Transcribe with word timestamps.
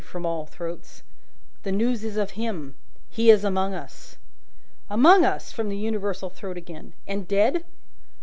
from 0.03 0.25
all 0.25 0.47
throats. 0.47 1.03
"The 1.61 1.71
news 1.71 2.03
is 2.03 2.17
of 2.17 2.31
him. 2.31 2.73
He 3.07 3.29
is 3.29 3.43
among 3.43 3.75
us!" 3.75 4.17
"Among 4.89 5.23
us!" 5.23 5.51
from 5.51 5.69
the 5.69 5.77
universal 5.77 6.27
throat 6.31 6.57
again. 6.57 6.93
"And 7.05 7.27
dead?" 7.27 7.63